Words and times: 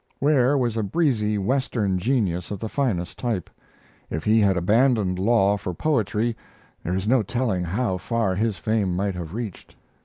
Ware 0.19 0.57
was 0.57 0.77
a 0.77 0.81
breezy 0.81 1.37
Western 1.37 1.99
genius 1.99 2.49
of 2.49 2.57
the 2.59 2.67
finest 2.67 3.19
type. 3.19 3.51
If 4.09 4.23
he 4.23 4.39
had 4.39 4.57
abandoned 4.57 5.19
law 5.19 5.57
for 5.57 5.75
poetry, 5.75 6.35
there 6.81 6.95
is 6.95 7.07
no 7.07 7.21
telling 7.21 7.63
how 7.63 7.99
far 7.99 8.33
his 8.33 8.57
fame 8.57 8.95
might 8.95 9.13
have 9.13 9.35
reached. 9.35 9.75